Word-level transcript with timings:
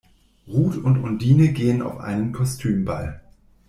Ruth 0.47 0.77
und 0.77 0.97
Undine 1.03 1.49
gehen 1.49 1.83
auf 1.83 1.99
einen 1.99 2.31
Kostümball. 2.31 3.21